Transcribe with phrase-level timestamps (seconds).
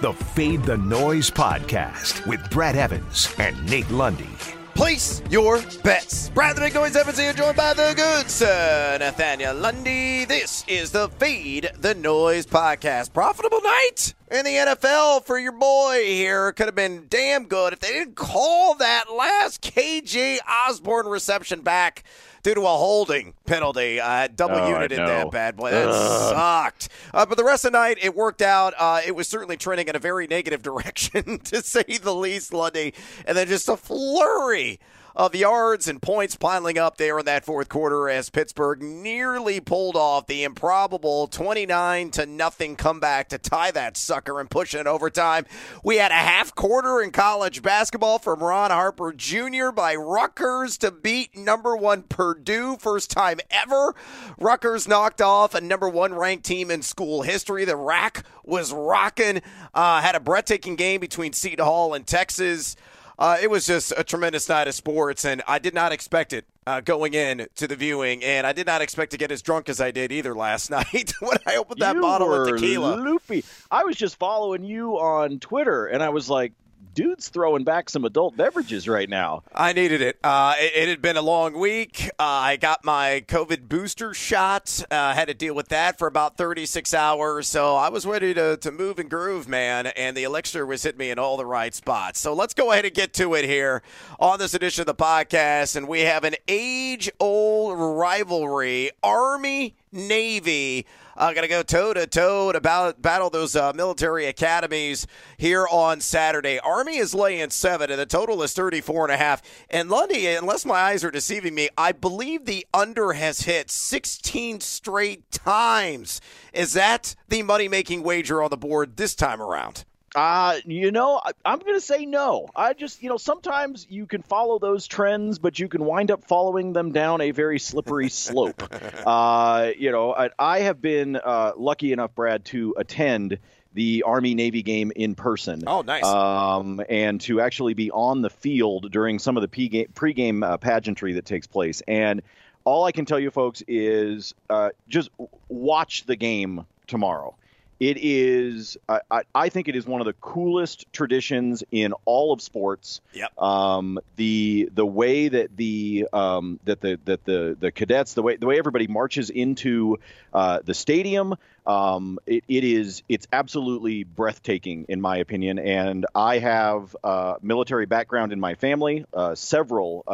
[0.00, 4.30] the Fade the Noise podcast with Brad Evans and Nate Lundy.
[4.74, 6.30] Place your bets.
[6.30, 10.24] Brad the Big Noise Evans here, joined by the good sir Nathaniel Lundy.
[10.24, 13.12] This is the Fade the Noise podcast.
[13.12, 16.50] Profitable night in the NFL for your boy here.
[16.52, 22.04] Could have been damn good if they didn't call that last KJ Osborn reception back
[22.42, 24.00] due to a holding penalty.
[24.00, 25.70] Uh, double Oh, unit in that bad boy.
[25.70, 26.88] That sucked.
[27.12, 28.74] Uh, but the rest of the night, it worked out.
[28.78, 32.94] Uh, it was certainly trending in a very negative direction, to say the least, Lundy.
[33.26, 34.80] And then just a flurry
[35.16, 39.96] of yards and points piling up there in that fourth quarter as Pittsburgh nearly pulled
[39.96, 45.46] off the improbable 29 to nothing comeback to tie that sucker and push it overtime.
[45.82, 49.70] We had a half quarter in college basketball from Ron Harper Jr.
[49.74, 53.94] by Rutgers to beat number one Purdue, first time ever.
[54.38, 57.64] Rutgers knocked off a number one ranked team in school history.
[57.64, 59.42] The RAC was rocking.
[59.74, 62.76] Uh, had a breathtaking game between Seton Hall and Texas.
[63.20, 66.46] Uh, it was just a tremendous night of sports, and I did not expect it
[66.66, 69.68] uh, going in to the viewing, and I did not expect to get as drunk
[69.68, 72.96] as I did either last night when I opened that you bottle of tequila.
[72.96, 73.44] Loopy.
[73.70, 76.54] I was just following you on Twitter, and I was like,
[76.94, 79.42] dude's throwing back some adult beverages right now.
[79.54, 80.18] I needed it.
[80.22, 80.72] Uh, it.
[80.80, 82.10] It had been a long week.
[82.18, 84.82] Uh, I got my COVID booster shot.
[84.90, 87.46] Uh, had to deal with that for about 36 hours.
[87.46, 89.88] So I was ready to, to move and groove, man.
[89.88, 92.20] And the elixir was hitting me in all the right spots.
[92.20, 93.82] So let's go ahead and get to it here
[94.18, 95.76] on this edition of the podcast.
[95.76, 100.86] And we have an age old rivalry Army Navy.
[101.16, 106.00] Uh, going to go toe to toe to battle, those uh, military academies here on
[106.00, 106.58] Saturday.
[106.58, 109.42] Army is laying seven, and the total is 34 and a half.
[109.68, 114.60] And Lundy, unless my eyes are deceiving me, I believe the under has hit 16
[114.60, 116.20] straight times.
[116.52, 119.84] Is that the money making wager on the board this time around?
[120.14, 122.48] Uh, you know, I, I'm going to say no.
[122.56, 126.24] I just, you know, sometimes you can follow those trends, but you can wind up
[126.24, 128.62] following them down a very slippery slope.
[129.06, 133.38] uh, you know, I, I have been uh, lucky enough, Brad, to attend
[133.72, 135.62] the Army Navy game in person.
[135.66, 136.04] Oh, nice.
[136.04, 140.56] Um, and to actually be on the field during some of the pre-game, pre-game uh,
[140.56, 141.82] pageantry that takes place.
[141.86, 142.22] And
[142.64, 145.10] all I can tell you, folks, is uh, just
[145.48, 147.36] watch the game tomorrow.
[147.80, 152.30] It is, I, I, I think it is one of the coolest traditions in all
[152.30, 153.00] of sports.
[153.14, 153.40] Yep.
[153.40, 158.36] Um, the the way that the um, that the that the the cadets, the way
[158.36, 159.98] the way everybody marches into
[160.34, 161.36] uh, the stadium,
[161.66, 165.58] um, it, it is it's absolutely breathtaking in my opinion.
[165.58, 170.10] And I have uh, military background in my family, uh, several uh,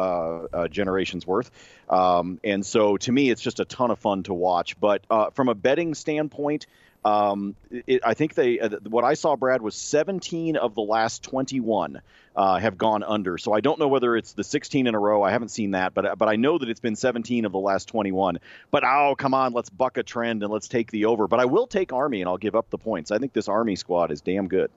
[0.53, 1.51] uh, generations worth.
[1.89, 4.79] Um, and so to me, it's just a ton of fun to watch.
[4.79, 6.65] But uh, from a betting standpoint,
[7.07, 11.23] um, it, I think they uh, what I saw, Brad, was 17 of the last
[11.23, 12.01] 21
[12.35, 13.37] uh, have gone under.
[13.37, 15.23] So I don't know whether it's the 16 in a row.
[15.23, 17.87] I haven't seen that, but but I know that it's been 17 of the last
[17.87, 18.39] 21.
[18.71, 21.27] But oh, come on, let's buck a trend and let's take the over.
[21.27, 23.11] But I will take Army and I'll give up the points.
[23.11, 24.69] I think this Army squad is damn good.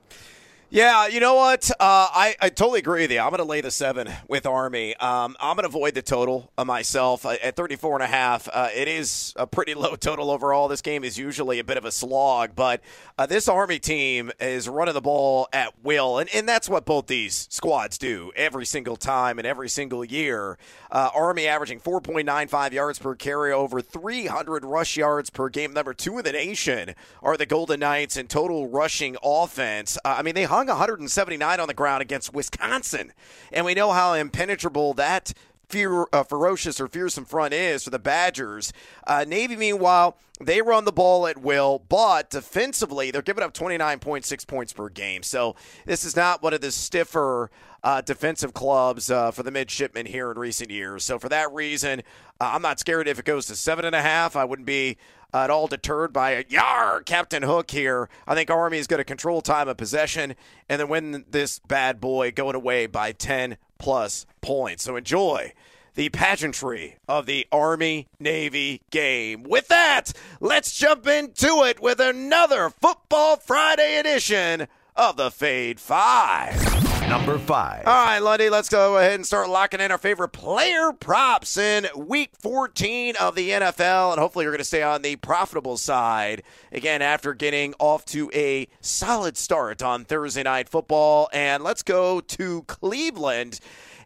[0.72, 1.69] Yeah, you know what?
[1.72, 3.19] Uh, I, I totally agree with you.
[3.19, 4.94] I'm going to lay the seven with Army.
[4.98, 8.48] Um, I'm going to avoid the total uh, myself uh, at 34 and a half.
[8.53, 10.69] Uh, it is a pretty low total overall.
[10.69, 12.82] This game is usually a bit of a slog, but
[13.19, 17.08] uh, this Army team is running the ball at will, and, and that's what both
[17.08, 20.56] these squads do every single time and every single year.
[20.92, 25.72] Uh, Army averaging 4.95 yards per carry, over 300 rush yards per game.
[25.72, 26.94] Number two in the nation
[27.25, 29.98] are the Golden Knights in total rushing offense.
[30.04, 33.15] I mean, they hung 179 on the ground against Wisconsin,
[33.50, 35.32] and we know how impenetrable that
[35.70, 38.72] fear, uh, ferocious or fearsome front is for the Badgers.
[39.06, 44.47] Uh, Navy, meanwhile, they run the ball at will, but defensively, they're giving up 29.6
[44.47, 45.22] points per game.
[45.22, 45.54] So
[45.86, 47.50] this is not one of the stiffer
[47.82, 51.05] uh, defensive clubs uh, for the midshipmen here in recent years.
[51.05, 52.00] So for that reason,
[52.40, 54.37] uh, I'm not scared if it goes to seven and a half.
[54.37, 54.99] I wouldn't be
[55.32, 58.08] at all deterred by a yar Captain Hook here.
[58.26, 60.34] I think Army is going to control time of possession
[60.69, 64.85] and then win this bad boy going away by 10 plus points.
[64.85, 65.53] So enjoy
[65.94, 69.43] the pageantry of the Army Navy game.
[69.43, 76.89] With that, let's jump into it with another Football Friday edition of the Fade Five.
[77.11, 77.89] Number five.
[77.89, 81.89] All right, Lundy, let's go ahead and start locking in our favorite player props in
[81.97, 84.12] week 14 of the NFL.
[84.12, 88.31] And hopefully, you're going to stay on the profitable side again after getting off to
[88.33, 91.29] a solid start on Thursday Night Football.
[91.33, 93.59] And let's go to Cleveland.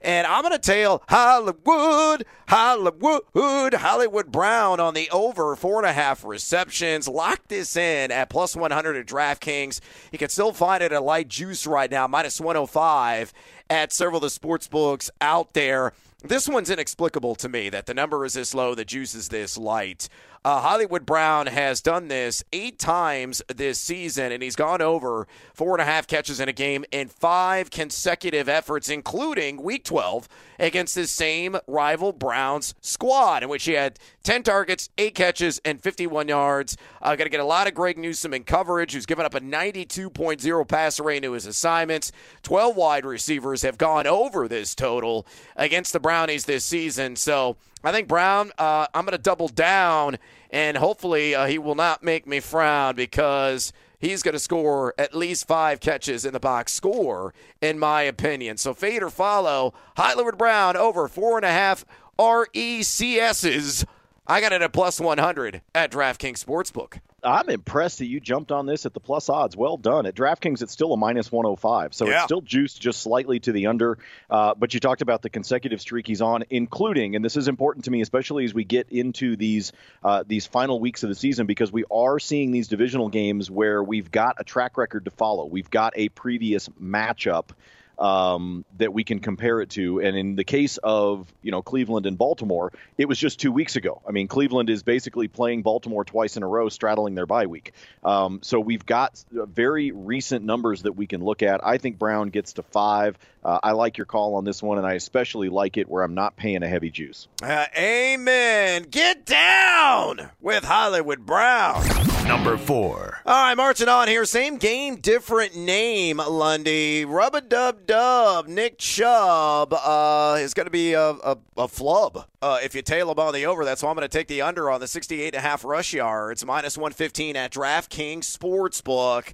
[0.05, 5.95] And I'm going to tail Hollywood, Hollywood, Hollywood Brown on the over four and a
[5.95, 7.09] half receptions.
[7.09, 9.81] Lock this in at plus 100 at DraftKings.
[10.13, 13.33] You can still find it at light juice right now, minus 105
[13.71, 15.95] at several of the sports books out there.
[16.23, 19.59] This one's inexplicable to me that the number is this low, the juice is this
[19.59, 20.09] light.
[20.45, 25.73] Uh, Hollywood Brown has done this eight times this season, and he's gone over four
[25.73, 30.97] and a half catches in a game in five consecutive efforts, including Week 12 against
[30.97, 36.29] this same rival Browns squad, in which he had 10 targets, eight catches, and 51
[36.29, 36.77] yards.
[37.01, 39.41] Uh, Got to get a lot of Greg Newsome in coverage, who's given up a
[39.41, 42.13] 92.0 passer rate to his assignments.
[42.43, 45.27] 12 wide receivers have gone over this total
[45.57, 47.17] against the Brownies this season.
[47.17, 50.19] So I think Brown, uh, I'm going to double down,
[50.51, 55.15] and hopefully uh, he will not make me frown because he's going to score at
[55.15, 58.57] least five catches in the box score, in my opinion.
[58.57, 59.75] So fade or follow.
[59.97, 61.85] Hollywood Brown over four and a half
[62.19, 63.85] RECSs.
[64.27, 67.01] I got it at plus 100 at DraftKings Sportsbook.
[67.25, 69.57] I'm impressed that you jumped on this at the plus odds.
[69.57, 70.07] Well done.
[70.07, 72.15] At DraftKings, it's still a minus 105, so Yeah.
[72.17, 73.99] it's still juiced just slightly to the under.
[74.29, 77.87] Uh, but you talked about the consecutive streak he's on, including, and this is important
[77.87, 79.73] to me, especially as we get into these
[80.03, 83.83] uh, these final weeks of the season, because we are seeing these divisional games where
[83.83, 85.47] we've got a track record to follow.
[85.47, 87.51] We've got a previous matchup
[87.99, 90.01] um, that we can compare it to.
[90.01, 93.77] And in the case of you know Cleveland and Baltimore, it was just two weeks
[93.77, 94.03] ago.
[94.07, 97.73] I mean, Cleveland is basically playing Baltimore twice in a row, straddling their bye week.
[98.03, 101.67] Um, so we've got uh, very recent numbers that we can look at.
[101.67, 103.19] I think Brown gets to five.
[103.45, 106.15] Uh, I like your call on this one, and I especially like it where I'm
[106.15, 107.29] not paying a heavy juice.
[107.43, 108.87] Uh, amen.
[108.91, 111.85] Get down with Hollywood Brown.
[112.27, 113.21] Number four.
[113.27, 114.25] All right, marching on here.
[114.25, 117.05] Same game, different name, Lundy.
[117.05, 118.49] Rub a dub dub.
[118.49, 123.11] Nick Chubb uh, is going to be a, a, a flub uh, if you tail
[123.11, 123.65] him on the over.
[123.65, 125.93] That's why I'm going to take the under on the 68 and a half rush
[125.93, 129.33] yards, minus 115 at DraftKings Sportsbook.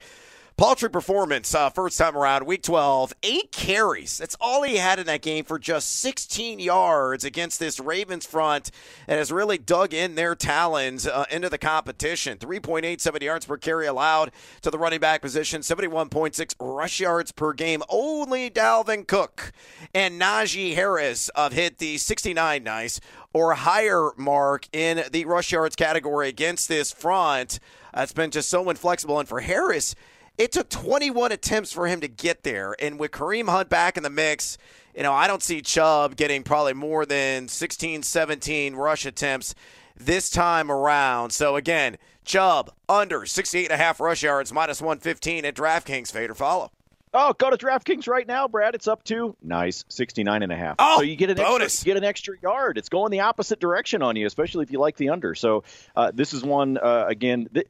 [0.61, 3.15] Paltry performance uh, first time around, week 12.
[3.23, 4.19] Eight carries.
[4.19, 8.71] That's all he had in that game for just 16 yards against this Ravens front
[9.09, 12.37] and has really dug in their talons uh, into the competition.
[12.37, 17.83] 3.87 yards per carry allowed to the running back position, 71.6 rush yards per game.
[17.89, 19.53] Only Dalvin Cook
[19.95, 23.01] and Najee Harris have hit the 69 nice
[23.33, 27.61] or higher mark in the rush yards category against this front.
[27.97, 29.19] It's been just so inflexible.
[29.19, 29.95] And for Harris,
[30.41, 32.75] it took 21 attempts for him to get there.
[32.79, 34.57] And with Kareem Hunt back in the mix,
[34.97, 39.55] you know, I don't see Chubb getting probably more than 16, 17 rush attempts
[39.95, 41.31] this time around.
[41.33, 46.11] So again, Chubb under 68 and a half rush yards, minus 115 at DraftKings.
[46.11, 46.71] Fade or follow.
[47.13, 48.75] Oh, go to DraftKings right now, Brad.
[48.75, 50.77] It's up to nice 69 and a half.
[50.79, 51.75] Oh, so you get an bonus.
[51.75, 52.79] extra, you get an extra yard.
[52.79, 55.35] It's going the opposite direction on you, especially if you like the under.
[55.35, 55.65] So
[55.95, 57.51] uh, this is one uh, again.
[57.53, 57.67] Th-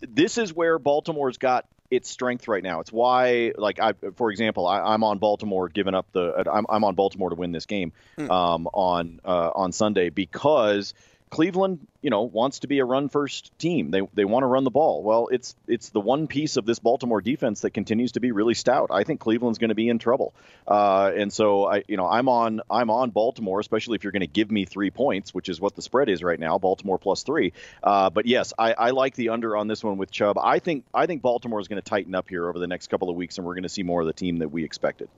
[0.00, 2.80] this is where Baltimore's got its strength right now.
[2.80, 6.44] It's why, like, I, for example, I, I'm on Baltimore, giving up the.
[6.50, 10.94] I'm, I'm on Baltimore to win this game um, on uh, on Sunday because
[11.34, 13.90] Cleveland, you know, wants to be a run first team.
[13.90, 15.02] They they want to run the ball.
[15.02, 18.54] Well, it's it's the one piece of this Baltimore defense that continues to be really
[18.54, 18.90] stout.
[18.92, 20.32] I think Cleveland's going to be in trouble.
[20.64, 24.20] Uh, and so I you know, I'm on I'm on Baltimore, especially if you're going
[24.20, 27.24] to give me 3 points, which is what the spread is right now, Baltimore plus
[27.24, 27.52] 3.
[27.82, 30.38] Uh, but yes, I, I like the under on this one with Chubb.
[30.38, 33.10] I think I think Baltimore is going to tighten up here over the next couple
[33.10, 35.08] of weeks and we're going to see more of the team that we expected.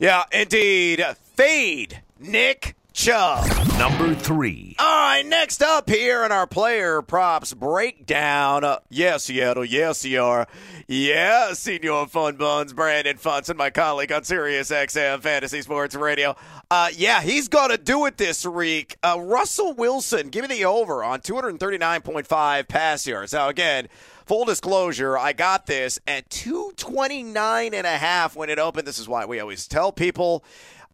[0.00, 1.06] Yeah, indeed.
[1.36, 3.44] Fade Nick Chubb.
[3.76, 4.76] Number three.
[4.78, 8.62] All right, next up here in our player props breakdown.
[8.62, 9.64] Uh, yes, Seattle.
[9.64, 10.46] Yes, you are.
[10.86, 16.36] Yeah, Senior Fun Buns, Brandon Funston, my colleague on Sirius XM Fantasy Sports Radio.
[16.70, 18.96] Uh, yeah, he's going to do it this week.
[19.02, 23.32] Uh, Russell Wilson, give me the over on 239.5 pass yards.
[23.32, 23.88] Now, again,
[24.24, 28.86] full disclosure, I got this at 229 and a half when it opened.
[28.86, 30.44] This is why we always tell people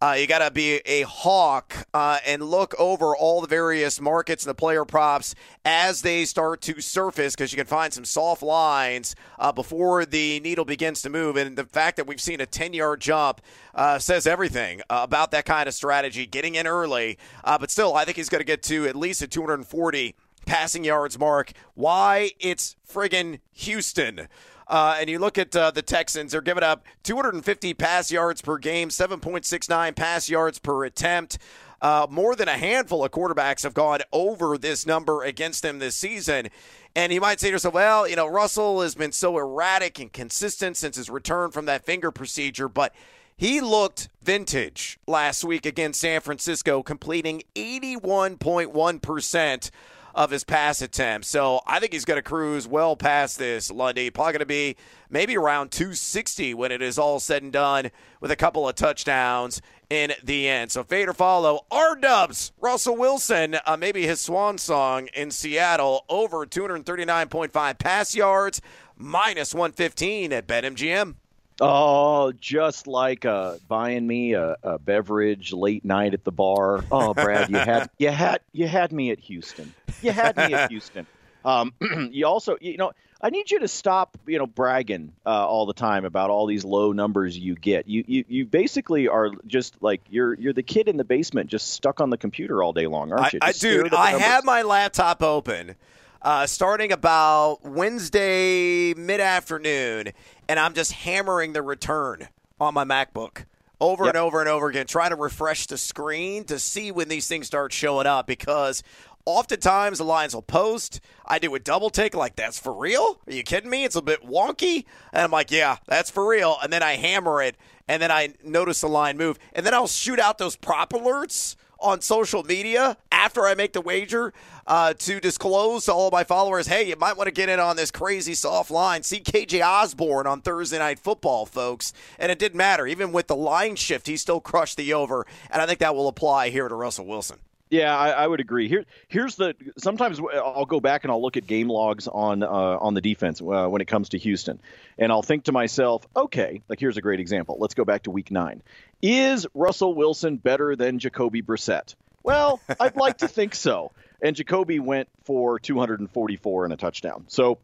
[0.01, 4.43] uh, you got to be a hawk uh, and look over all the various markets
[4.43, 8.41] and the player props as they start to surface because you can find some soft
[8.41, 11.35] lines uh, before the needle begins to move.
[11.35, 13.41] And the fact that we've seen a 10 yard jump
[13.75, 17.19] uh, says everything about that kind of strategy, getting in early.
[17.43, 20.15] Uh, but still, I think he's going to get to at least a 240
[20.47, 21.51] passing yards mark.
[21.75, 22.31] Why?
[22.39, 24.27] It's friggin' Houston.
[24.67, 28.57] Uh, and you look at uh, the Texans, they're giving up 250 pass yards per
[28.57, 31.37] game, 7.69 pass yards per attempt.
[31.81, 35.95] Uh, more than a handful of quarterbacks have gone over this number against them this
[35.95, 36.47] season.
[36.95, 40.13] And you might say to yourself, well, you know, Russell has been so erratic and
[40.13, 42.93] consistent since his return from that finger procedure, but
[43.41, 49.71] He looked vintage last week against San Francisco, completing 81.1%
[50.13, 51.27] of his pass attempts.
[51.27, 54.09] So I think he's going to cruise well past this, Lundy.
[54.09, 54.75] Probably going to be
[55.09, 59.61] maybe around 260 when it is all said and done with a couple of touchdowns
[59.89, 60.71] in the end.
[60.71, 61.65] So fade or follow.
[61.69, 68.61] R Dubs, Russell Wilson, uh, maybe his swan song in Seattle, over 239.5 pass yards,
[68.97, 71.15] minus 115 at BetMGM.
[71.61, 76.83] Oh, just like uh, buying me a, a, beverage late night at the bar.
[76.91, 79.73] Oh, Brad, you had you had you had me at Houston.
[80.01, 81.05] You had me at Houston.
[81.45, 81.73] Um,
[82.11, 82.91] you also, you know,
[83.21, 86.65] I need you to stop, you know, bragging uh, all the time about all these
[86.65, 87.87] low numbers you get.
[87.87, 91.71] You, you you basically are just like you're you're the kid in the basement, just
[91.71, 93.39] stuck on the computer all day long, aren't you?
[93.41, 95.75] I, I dude, I have my laptop open.
[96.23, 100.09] Uh, starting about Wednesday mid afternoon,
[100.47, 102.27] and I'm just hammering the return
[102.59, 103.45] on my MacBook
[103.79, 104.13] over yep.
[104.13, 107.47] and over and over again, trying to refresh the screen to see when these things
[107.47, 108.83] start showing up because
[109.25, 111.01] oftentimes the lines will post.
[111.25, 113.19] I do a double take, like, that's for real?
[113.25, 113.83] Are you kidding me?
[113.83, 114.85] It's a bit wonky.
[115.11, 116.55] And I'm like, yeah, that's for real.
[116.61, 117.55] And then I hammer it,
[117.87, 119.39] and then I notice the line move.
[119.53, 123.81] And then I'll shoot out those prop alerts on social media after I make the
[123.81, 124.33] wager
[124.67, 127.75] uh, to disclose to all my followers, hey, you might want to get in on
[127.75, 129.03] this crazy soft line.
[129.03, 131.93] See KJ Osborn on Thursday Night Football, folks.
[132.19, 132.87] And it didn't matter.
[132.87, 135.25] Even with the line shift, he still crushed the over.
[135.49, 137.39] And I think that will apply here to Russell Wilson.
[137.71, 138.67] Yeah, I, I, would agree.
[138.67, 139.55] Here, here's the.
[139.77, 143.39] Sometimes I'll go back and I'll look at game logs on uh, on the defense
[143.39, 144.59] uh, when it comes to Houston,
[144.99, 147.55] and I'll think to myself, okay, like here's a great example.
[147.59, 148.61] Let's go back to Week Nine.
[149.01, 151.95] Is Russell Wilson better than Jacoby Brissett?
[152.23, 153.93] Well, I'd like to think so.
[154.21, 157.23] And Jacoby went for 244 and a touchdown.
[157.29, 157.57] So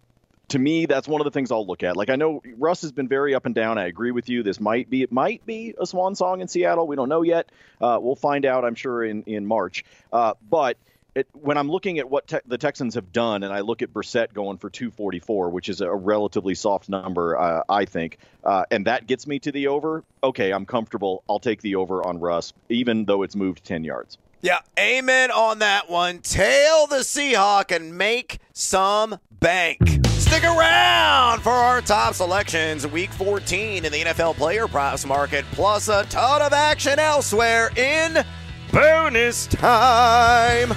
[0.49, 1.97] to me, that's one of the things I'll look at.
[1.97, 3.77] Like I know Russ has been very up and down.
[3.77, 4.43] I agree with you.
[4.43, 6.87] This might be it might be a swan song in Seattle.
[6.87, 7.51] We don't know yet.
[7.81, 8.63] Uh, we'll find out.
[8.63, 9.83] I'm sure in in March.
[10.11, 10.77] Uh, but
[11.15, 13.91] it, when I'm looking at what te- the Texans have done, and I look at
[13.91, 18.85] Brissett going for 244, which is a relatively soft number, uh, I think, uh, and
[18.85, 20.03] that gets me to the over.
[20.23, 21.23] Okay, I'm comfortable.
[21.27, 24.19] I'll take the over on Russ, even though it's moved 10 yards.
[24.41, 26.19] Yeah, amen on that one.
[26.19, 29.79] Tail the Seahawk and make some bank.
[30.07, 35.87] Stick around for our top selections, week 14 in the NFL player props market, plus
[35.87, 38.23] a ton of action elsewhere in
[38.71, 40.71] bonus time.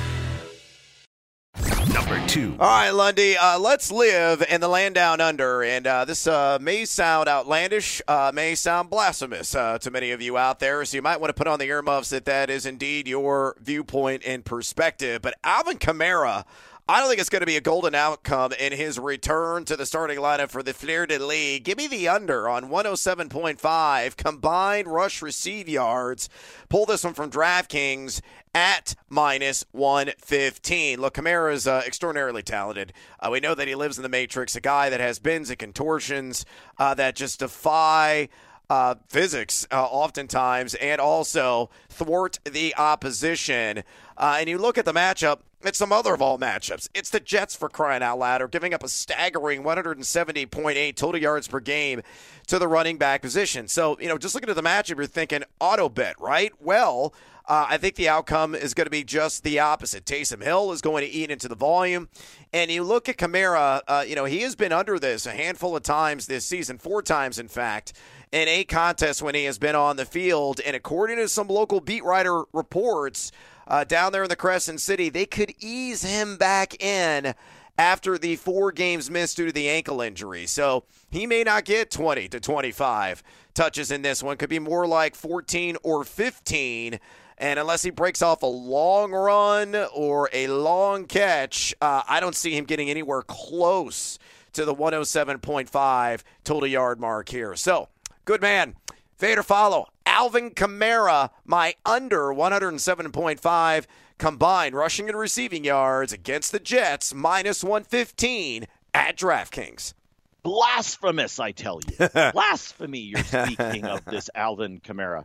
[2.01, 2.57] Number two.
[2.59, 5.63] All right, Lundy, uh, let's live in the land down under.
[5.63, 10.23] And uh, this uh, may sound outlandish, uh, may sound blasphemous uh, to many of
[10.23, 10.83] you out there.
[10.87, 14.23] So you might want to put on the earmuffs that that is indeed your viewpoint
[14.25, 15.21] and perspective.
[15.21, 16.47] But Alvin Kamara
[16.91, 19.87] I don't think it's going to be a golden outcome in his return to the
[19.87, 21.61] starting lineup for the Fleur de Lis.
[21.61, 26.29] Give me the under on 107.5 combined rush receive yards.
[26.69, 28.21] Pull this one from DraftKings
[28.53, 31.01] at minus 115.
[31.01, 32.93] Look, Kamara is uh, extraordinarily talented.
[33.21, 35.61] Uh, we know that he lives in the Matrix, a guy that has bends and
[35.61, 36.45] contortions
[36.77, 38.29] uh, that just defy.
[38.69, 43.83] Uh, physics, uh, oftentimes, and also thwart the opposition.
[44.17, 46.89] Uh, and you look at the matchup, it's the mother of all matchups.
[46.95, 51.49] It's the Jets for crying out loud, are giving up a staggering 170.8 total yards
[51.49, 52.03] per game
[52.47, 53.69] to the running back position.
[53.69, 56.53] So, you know, just looking at the matchup, you're thinking auto bet, right?
[56.61, 57.15] Well,
[57.47, 60.05] uh, I think the outcome is going to be just the opposite.
[60.05, 62.09] Taysom Hill is going to eat into the volume.
[62.53, 65.77] And you look at Kamara, uh, you know, he has been under this a handful
[65.77, 67.93] of times this season, four times, in fact,
[68.31, 70.61] in eight contests when he has been on the field.
[70.65, 73.33] And according to some local beat writer reports,
[73.71, 77.35] uh, down there in the Crescent City, they could ease him back in
[77.79, 80.45] after the four games missed due to the ankle injury.
[80.47, 83.23] So he may not get 20 to 25
[83.55, 84.37] touches in this one.
[84.37, 86.99] Could be more like 14 or 15.
[87.39, 92.35] And unless he breaks off a long run or a long catch, uh, I don't
[92.35, 94.19] see him getting anywhere close
[94.53, 97.55] to the 107.5 total yard mark here.
[97.55, 97.89] So,
[98.25, 98.75] good man.
[99.19, 99.87] Vader follow.
[100.11, 103.87] Alvin Kamara, my under 107.5
[104.19, 109.95] combined rushing and receiving yards against the Jets, minus 115 at DraftKings.
[110.43, 112.09] Blasphemous, I tell you.
[112.33, 115.25] Blasphemy, you're speaking of this Alvin Kamara.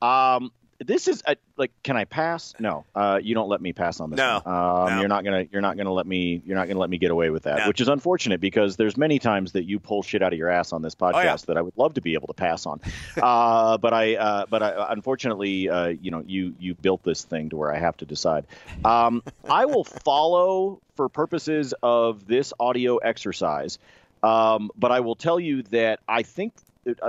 [0.00, 0.50] Um,
[0.86, 2.54] this is a, like, can I pass?
[2.58, 4.18] No, uh, you don't let me pass on this.
[4.18, 5.00] No, um, no.
[5.00, 7.30] you're not gonna, you're not gonna let me, you're not gonna let me get away
[7.30, 7.68] with that, no.
[7.68, 10.72] which is unfortunate because there's many times that you pull shit out of your ass
[10.72, 11.36] on this podcast oh, yeah.
[11.46, 12.80] that I would love to be able to pass on,
[13.22, 17.50] uh, but I, uh, but I, unfortunately, uh, you know, you you built this thing
[17.50, 18.44] to where I have to decide.
[18.84, 23.78] Um, I will follow for purposes of this audio exercise,
[24.22, 26.60] um, but I will tell you that I think uh,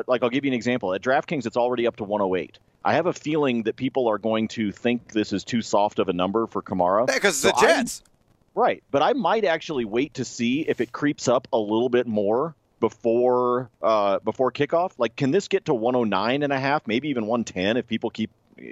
[0.07, 0.93] like I'll give you an example.
[0.93, 2.59] At DraftKings, it's already up to 108.
[2.85, 6.09] I have a feeling that people are going to think this is too soft of
[6.09, 7.07] a number for Kamara.
[7.07, 8.03] Because so the Jets.
[8.05, 11.89] I'm, right, but I might actually wait to see if it creeps up a little
[11.89, 14.91] bit more before uh, before kickoff.
[14.97, 18.29] Like, can this get to 109 and a half, maybe even 110 if people keep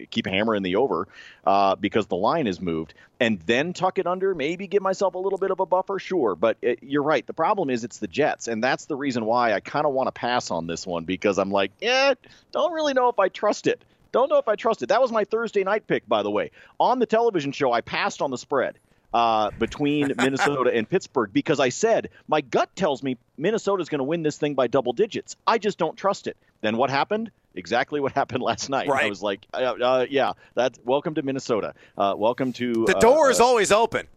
[0.10, 1.08] keep hammering the over
[1.46, 5.18] uh, because the line is moved, and then tuck it under, maybe give myself a
[5.18, 6.36] little bit of a buffer, sure.
[6.36, 7.26] But it, you're right.
[7.26, 10.08] The problem is it's the Jets, and that's the reason why I kind of want
[10.08, 12.14] to pass on this one because I'm like, yeah,
[12.52, 13.84] don't really know if I trust it.
[14.12, 14.90] Don't know if I trust it.
[14.90, 16.52] That was my Thursday night pick, by the way.
[16.80, 18.78] On the television show, I passed on the spread.
[19.14, 24.06] Uh, between Minnesota and Pittsburgh because I said my gut tells me Minnesota's going to
[24.06, 25.36] win this thing by double digits.
[25.46, 26.38] I just don't trust it.
[26.62, 27.30] Then what happened?
[27.56, 28.88] Exactly what happened last night.
[28.88, 29.06] Right.
[29.06, 31.74] I was like, uh, uh, yeah, that's welcome to Minnesota.
[31.98, 34.08] Uh, welcome to the door is uh, always open.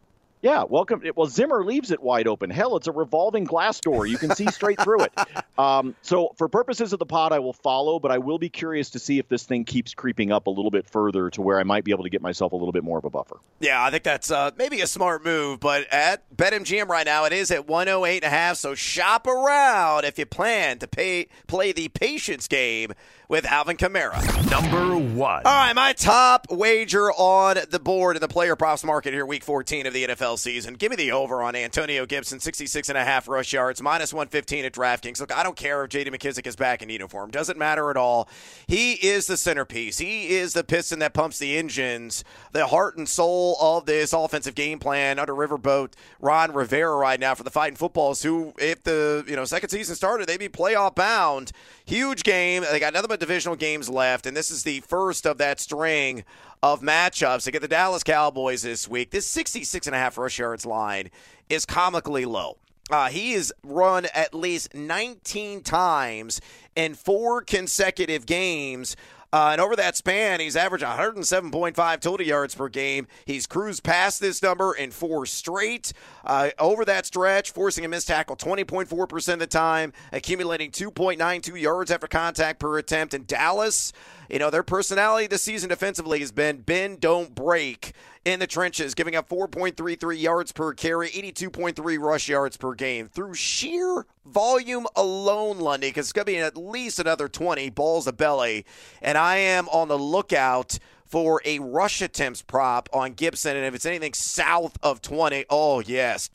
[0.44, 1.02] Yeah, welcome.
[1.16, 2.50] Well, Zimmer leaves it wide open.
[2.50, 4.04] Hell, it's a revolving glass door.
[4.06, 5.12] You can see straight through it.
[5.56, 8.90] Um, so, for purposes of the pod, I will follow, but I will be curious
[8.90, 11.62] to see if this thing keeps creeping up a little bit further to where I
[11.62, 13.36] might be able to get myself a little bit more of a buffer.
[13.60, 15.60] Yeah, I think that's uh, maybe a smart move.
[15.60, 18.56] But at BetMGM right now, it is at 108 and a half.
[18.56, 22.94] So shop around if you plan to pay play the patience game
[23.34, 24.22] with Alvin Kamara.
[24.48, 25.42] Number one.
[25.44, 29.42] All right, my top wager on the board in the player props market here, week
[29.42, 30.74] 14 of the NFL season.
[30.74, 34.66] Give me the over on Antonio Gibson, 66 and a half rush yards, minus 115
[34.66, 35.18] at DraftKings.
[35.18, 36.12] Look, I don't care if J.D.
[36.12, 37.32] McKissic is back in uniform.
[37.32, 38.28] Doesn't matter at all.
[38.68, 39.98] He is the centerpiece.
[39.98, 42.22] He is the piston that pumps the engines,
[42.52, 47.34] the heart and soul of this offensive game plan under Riverboat Ron Rivera right now
[47.34, 50.94] for the Fighting Footballs, who, if the you know second season started, they'd be playoff
[50.94, 51.50] bound.
[51.86, 52.64] Huge game.
[52.70, 56.24] They got nothing but divisional games left, and this is the first of that string
[56.62, 57.44] of matchups.
[57.44, 59.10] They get the Dallas Cowboys this week.
[59.10, 61.10] This 66 and a half rush yards line
[61.50, 62.56] is comically low.
[62.90, 66.40] Uh, he has run at least 19 times
[66.74, 68.96] in four consecutive games
[69.34, 73.08] uh, and over that span, he's averaged 107.5 total yards per game.
[73.24, 75.92] He's cruised past this number in four straight.
[76.24, 81.90] Uh, over that stretch, forcing a missed tackle 20.4% of the time, accumulating 2.92 yards
[81.90, 83.12] after contact per attempt.
[83.12, 83.92] In Dallas,
[84.28, 87.92] you know, their personality this season defensively has been bend, don't break
[88.24, 93.34] in the trenches, giving up 4.33 yards per carry, 82.3 rush yards per game through
[93.34, 98.16] sheer volume alone, Lundy, because it's going to be at least another 20 balls of
[98.16, 98.64] belly.
[99.02, 100.78] And I am on the lookout
[101.14, 103.57] for a rush attempts prop on Gibson.
[103.57, 106.27] And if it's anything south of 20, oh, yes.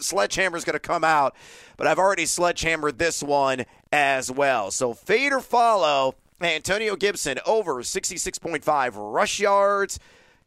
[0.00, 1.36] Sledgehammer's going to come out.
[1.76, 4.70] But I've already sledgehammered this one as well.
[4.70, 9.98] So fade or follow Antonio Gibson over 66.5 rush yards.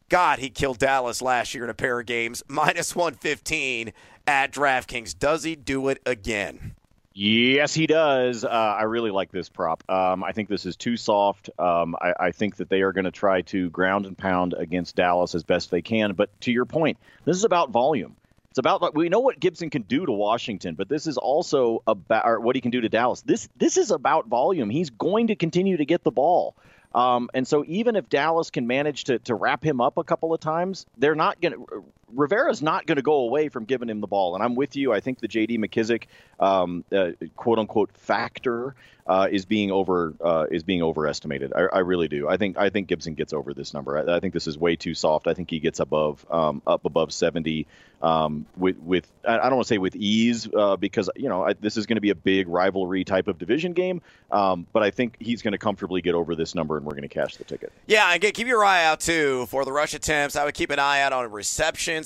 [0.09, 2.41] God, he killed Dallas last year in a pair of games.
[2.47, 3.93] Minus 115
[4.25, 5.19] at DraftKings.
[5.19, 6.73] Does he do it again?
[7.13, 8.43] Yes, he does.
[8.43, 9.83] Uh, I really like this prop.
[9.87, 11.49] Um, I think this is too soft.
[11.59, 14.95] Um, I, I, think that they are going to try to ground and pound against
[14.95, 16.13] Dallas as best they can.
[16.13, 18.15] But to your point, this is about volume.
[18.49, 22.43] It's about we know what Gibson can do to Washington, but this is also about
[22.43, 23.21] what he can do to Dallas.
[23.21, 24.69] This this is about volume.
[24.69, 26.55] He's going to continue to get the ball.
[26.93, 30.33] Um, and so even if Dallas can manage to, to wrap him up a couple
[30.33, 31.83] of times, they're not going to.
[32.15, 34.35] Rivera's not going to go away from giving him the ball.
[34.35, 34.93] And I'm with you.
[34.93, 35.57] I think the J.D.
[35.57, 36.03] McKissic
[36.39, 41.51] um, uh, quote unquote factor uh, is being over uh, is being overestimated.
[41.53, 42.29] I, I, really do.
[42.29, 43.97] I think I think Gibson gets over this number.
[43.97, 45.27] I, I, think this is way too soft.
[45.27, 47.67] I think he gets above um, up above 70
[48.01, 51.53] um, with with I don't want to say with ease uh, because you know I,
[51.53, 54.01] this is going to be a big rivalry type of division game.
[54.31, 57.03] Um, but I think he's going to comfortably get over this number, and we're going
[57.03, 57.73] to cash the ticket.
[57.87, 60.37] Yeah, and keep your eye out too for the rush attempts.
[60.37, 61.29] I would keep an eye out on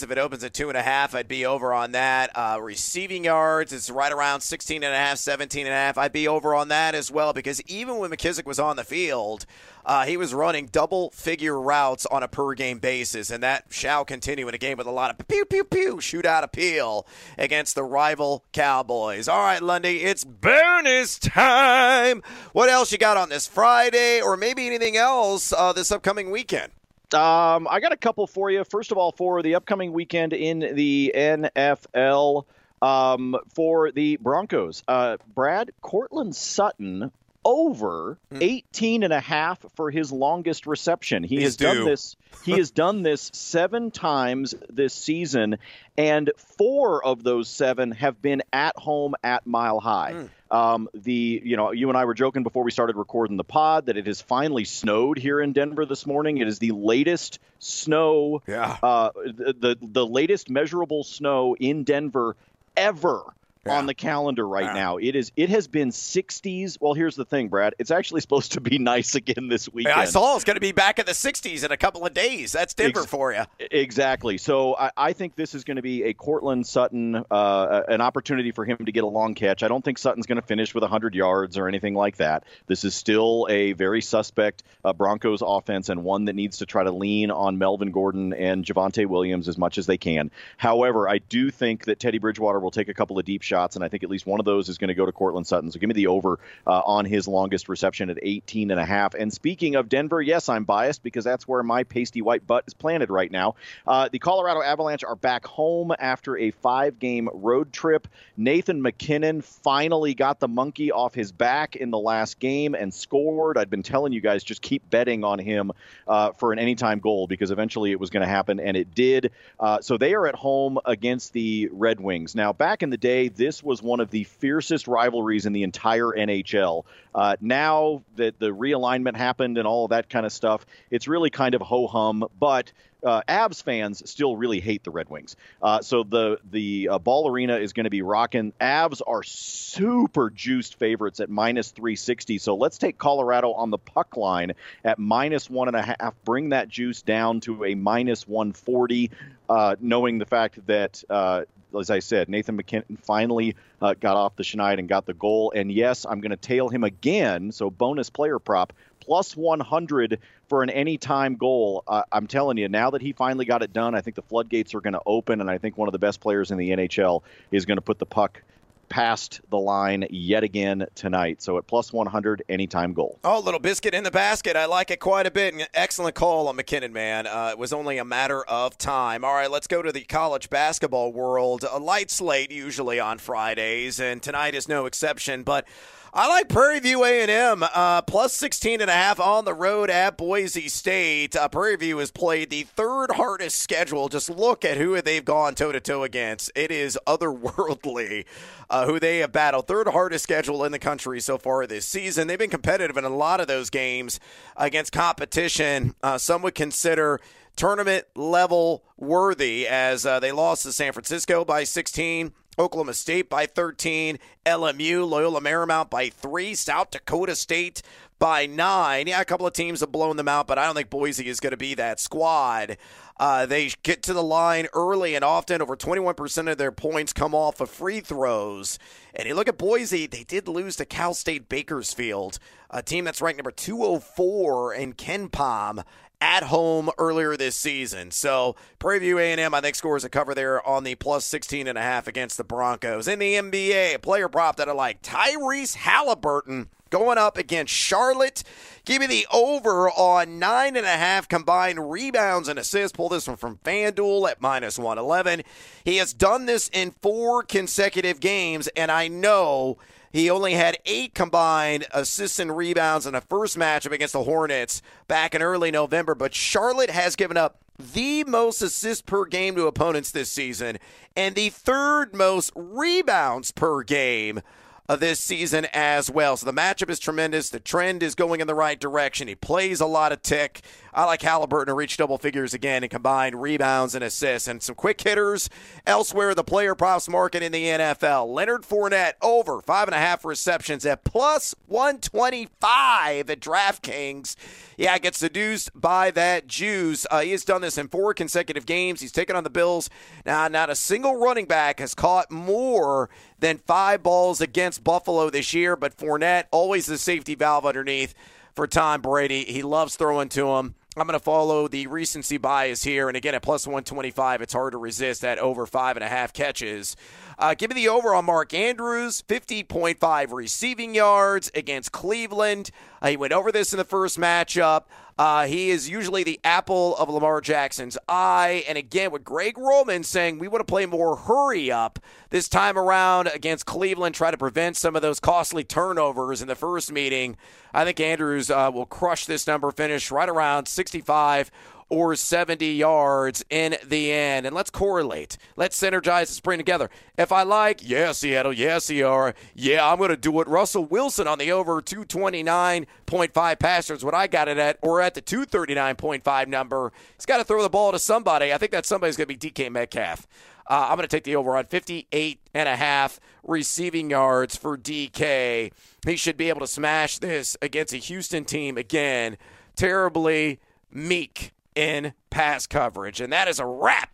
[0.03, 2.31] If it opens at two and a half, I'd be over on that.
[2.36, 5.97] Uh, receiving yards, it's right around 16 and a half, 17 and a half.
[5.97, 9.45] I'd be over on that as well because even when McKissic was on the field,
[9.86, 14.03] uh, he was running double figure routes on a per game basis, and that shall
[14.03, 17.07] continue in a game with a lot of pew pew pew shootout appeal
[17.38, 19.27] against the rival Cowboys.
[19.27, 22.21] All right, Lundy, it's bonus time.
[22.51, 26.71] What else you got on this Friday, or maybe anything else uh, this upcoming weekend?
[27.13, 28.63] Um, I got a couple for you.
[28.63, 32.46] First of all, for the upcoming weekend in the NFL.
[32.80, 37.12] Um, for the Broncos, uh, Brad Courtland Sutton
[37.48, 38.39] over hmm.
[38.41, 41.24] 18 and a half for his longest reception.
[41.24, 41.74] He He's has due.
[41.74, 45.58] done this he has done this 7 times this season
[45.98, 50.13] and 4 of those 7 have been at home at Mile High.
[50.13, 50.30] Mm.
[50.49, 53.88] Um, the you know you and I were joking before we started recording the pod
[53.88, 56.38] that it has finally snowed here in Denver this morning.
[56.38, 58.77] It is the latest snow, yeah.
[58.81, 62.36] uh, the, the the latest measurable snow in Denver
[62.75, 63.23] ever
[63.69, 64.97] on the calendar right now.
[64.97, 65.32] It is.
[65.36, 66.77] It has been 60s.
[66.80, 67.75] Well, here's the thing, Brad.
[67.80, 69.99] It's actually supposed to be nice again this weekend.
[69.99, 72.51] I saw it's going to be back in the 60s in a couple of days.
[72.51, 73.43] That's Denver Ex- for you.
[73.60, 74.38] Exactly.
[74.38, 78.51] So I, I think this is going to be a Courtland Sutton, uh, an opportunity
[78.51, 79.63] for him to get a long catch.
[79.63, 82.43] I don't think Sutton's going to finish with 100 yards or anything like that.
[82.67, 86.84] This is still a very suspect uh, Broncos offense and one that needs to try
[86.84, 90.32] to lean on Melvin Gordon and Javonte Williams as much as they can.
[90.58, 93.84] However, I do think that Teddy Bridgewater will take a couple of deep shots, and
[93.84, 95.72] I think at least one of those is going to go to Courtland Sutton.
[95.72, 99.13] So give me the over uh, on his longest reception at 18 and a half.
[99.13, 102.74] And speaking of Denver, yes, I'm biased because that's where my pasty white butt is
[102.74, 103.56] planted right now.
[103.86, 108.08] Uh, the Colorado Avalanche are back home after a five-game road trip.
[108.36, 113.58] Nathan MacKinnon finally got the monkey off his back in the last game and scored.
[113.58, 115.72] I'd been telling you guys just keep betting on him
[116.08, 119.32] uh, for an anytime goal because eventually it was going to happen, and it did.
[119.60, 122.36] Uh, so they are at home against the Red Wings.
[122.36, 126.08] Now, back in the day, this was one of the fiercest rivalries in the entire
[126.08, 126.84] NHL.
[127.15, 131.30] Uh, now that the realignment happened and all of that kind of stuff, it's really
[131.30, 132.26] kind of ho hum.
[132.39, 133.21] But uh,
[133.53, 135.36] fans still really hate the Red Wings.
[135.62, 138.53] Uh, so the the uh, Ball Arena is going to be rocking.
[138.60, 142.38] Avs are super juiced favorites at minus 360.
[142.38, 146.13] So let's take Colorado on the puck line at minus one and a half.
[146.25, 149.12] Bring that juice down to a minus 140,
[149.49, 151.43] uh, knowing the fact that uh,
[151.77, 155.51] as I said, Nathan MacKinnon finally uh, got off the schneid and got the goal.
[155.55, 157.51] And yes, I'm going to tail him again.
[157.51, 158.73] So bonus player prop
[159.08, 161.84] plus 100 for an anytime goal.
[161.88, 164.76] Uh, I'm telling you, now that he finally got it done, I think the floodgates
[164.76, 167.24] are going to open, and I think one of the best players in the NHL
[167.50, 168.43] is going to put the puck
[168.89, 171.41] past the line yet again tonight.
[171.41, 173.20] So at plus 100, anytime goal.
[173.24, 174.56] Oh, little biscuit in the basket.
[174.56, 175.56] I like it quite a bit.
[175.74, 177.28] Excellent call on MacKinnon, man.
[177.28, 179.24] Uh, it was only a matter of time.
[179.24, 181.65] All right, let's go to the college basketball world.
[181.70, 185.43] A light slate usually on Fridays, and tonight is no exception.
[185.43, 185.67] But
[186.13, 190.17] I like Prairie View A&M uh, plus 16 and a half on the road at
[190.17, 191.36] Boise State.
[191.36, 194.08] Uh, Prairie View has played the third hardest schedule.
[194.08, 196.50] Just look at who they've gone toe to toe against.
[196.56, 198.26] It is otherworldly
[198.70, 199.67] uh, who they have battled.
[199.67, 202.28] Third hardest schedule in the country so far this season.
[202.28, 204.20] They've been competitive in a lot of those games
[204.56, 205.93] against competition.
[206.02, 207.20] Uh, some would consider
[207.58, 212.32] tournament level worthy as uh, they lost to San Francisco by 16.
[212.60, 217.82] Oklahoma State by 13, LMU, Loyola Marymount by 3, South Dakota State
[218.20, 219.08] by 9.
[219.08, 221.39] Yeah, a couple of teams have blown them out, but I don't think Boise is
[221.39, 222.78] going to be that squad.
[223.20, 225.62] Uh, they get to the line early and often.
[225.62, 228.78] Over 21% of their points come off of free throws.
[229.13, 232.38] And you look at Boise, they did lose to Cal State Bakersfield,
[232.70, 235.84] a team that's ranked number 204 in KenPom
[236.21, 238.12] at home earlier this season.
[238.12, 241.77] So Prairie View A&M, I think, scores a cover there on the plus 16 and
[241.77, 243.08] a half against the Broncos.
[243.08, 248.43] In the NBA, player prop that I like, Tyrese Haliburton going up against Charlotte.
[248.86, 252.95] Give me the over on nine and a half combined rebounds and assists.
[252.95, 255.43] Pull this one from FanDuel at minus 111.
[255.84, 259.77] He has done this in four consecutive games, and I know–
[260.12, 264.82] he only had eight combined assists and rebounds in a first matchup against the Hornets
[265.08, 269.67] back in early November, but Charlotte has given up the most assists per game to
[269.67, 270.78] opponents this season
[271.15, 274.41] and the third most rebounds per game
[274.89, 276.38] of this season as well.
[276.38, 277.50] So the matchup is tremendous.
[277.50, 279.28] The trend is going in the right direction.
[279.28, 280.62] He plays a lot of tick.
[280.97, 284.47] I like Haliburton to reach double figures again and combine rebounds and assists.
[284.47, 285.47] And some quick hitters
[285.86, 288.33] elsewhere, the player props market in the NFL.
[288.33, 294.36] Leonard Fournette over five and a half receptions at plus 125 at DraftKings.
[294.75, 297.05] Yeah, gets seduced by that juice.
[297.12, 298.99] Uh, he has done this in four consecutive games.
[298.99, 299.91] He's taken on the Bills.
[300.25, 305.53] Now, not a single running back has caught more than five balls against Buffalo this
[305.53, 308.15] year, but Fournette, always the safety valve underneath
[308.55, 309.43] for Tom Brady.
[309.45, 310.73] He loves throwing to him.
[311.01, 313.07] I'm going to follow the recency bias here.
[313.07, 316.33] And again, at plus 125, it's hard to resist that over five and a half
[316.33, 316.95] catches.
[317.38, 322.71] Uh, give me the over on Mark Andrews, 50.5 receiving yards against Cleveland.
[322.99, 324.86] Uh, he went over this in the first matchup.
[325.17, 328.63] Uh, he is usually the apple of Lamar Jackson's eye.
[328.67, 331.99] And again, with Greg Roman saying we want to play more hurry up
[332.30, 336.56] this time around against Cleveland, try to prevent some of those costly turnovers in the
[336.56, 337.36] first meeting,
[337.73, 341.51] I think Andrews uh, will crush this number, finish right around 65
[341.89, 344.45] or 70 yards in the end.
[344.45, 345.38] And let's correlate.
[345.56, 346.89] Let's synergize and spring together.
[347.17, 350.47] If I like, yeah, Seattle, yeah, CR, yeah, I'm going to do it.
[350.47, 355.21] Russell Wilson on the over 229.5 passers, what I got it at, or at the
[355.21, 356.91] 239.5 number.
[357.15, 358.54] He's got to throw the ball to somebody.
[358.54, 360.28] I think that somebody's going to be DK Metcalf.
[360.69, 364.78] Uh, I'm going to take the over on 58 and a half receiving yards for
[364.78, 365.71] DK.
[366.06, 369.38] He should be able to smash this against a Houston team again,
[369.76, 370.60] terribly
[370.91, 373.21] meek in pass coverage.
[373.21, 374.09] And that is a wrap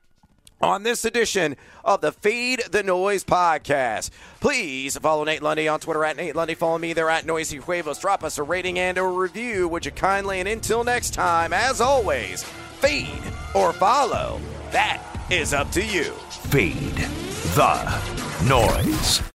[0.62, 4.10] on this edition of the Fade the Noise podcast.
[4.40, 6.56] Please follow Nate Lundy on Twitter at Nate Lundy.
[6.56, 8.00] Follow me there at Noisy Huevos.
[8.00, 10.40] Drop us a rating and a review, would you kindly?
[10.40, 13.24] And until next time, as always, feed
[13.56, 14.40] or follow.
[14.72, 16.12] That is up to you.
[16.50, 16.96] Fade
[17.56, 19.33] the noise.